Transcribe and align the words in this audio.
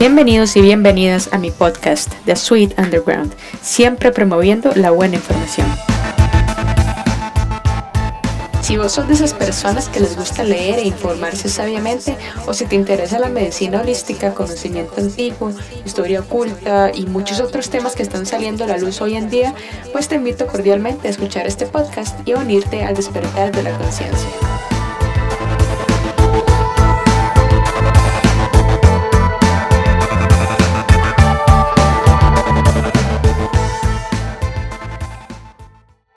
Bienvenidos 0.00 0.56
y 0.56 0.62
bienvenidas 0.62 1.28
a 1.30 1.36
mi 1.36 1.50
podcast, 1.50 2.10
The 2.24 2.34
Sweet 2.34 2.78
Underground, 2.78 3.34
siempre 3.60 4.10
promoviendo 4.12 4.72
la 4.74 4.92
buena 4.92 5.16
información. 5.16 5.66
Si 8.62 8.78
vos 8.78 8.92
sos 8.92 9.08
de 9.08 9.12
esas 9.12 9.34
personas 9.34 9.90
que 9.90 10.00
les 10.00 10.16
gusta 10.16 10.42
leer 10.42 10.78
e 10.78 10.86
informarse 10.86 11.50
sabiamente, 11.50 12.16
o 12.46 12.54
si 12.54 12.64
te 12.64 12.76
interesa 12.76 13.18
la 13.18 13.28
medicina 13.28 13.82
holística, 13.82 14.32
conocimiento 14.32 14.94
antiguo, 14.96 15.52
historia 15.84 16.20
oculta 16.20 16.90
y 16.94 17.04
muchos 17.04 17.38
otros 17.38 17.68
temas 17.68 17.94
que 17.94 18.02
están 18.02 18.24
saliendo 18.24 18.64
a 18.64 18.68
la 18.68 18.78
luz 18.78 19.02
hoy 19.02 19.16
en 19.16 19.28
día, 19.28 19.54
pues 19.92 20.08
te 20.08 20.14
invito 20.14 20.46
cordialmente 20.46 21.08
a 21.08 21.10
escuchar 21.10 21.46
este 21.46 21.66
podcast 21.66 22.26
y 22.26 22.32
a 22.32 22.38
unirte 22.38 22.84
al 22.84 22.96
despertar 22.96 23.52
de 23.52 23.64
la 23.64 23.76
conciencia. 23.76 24.49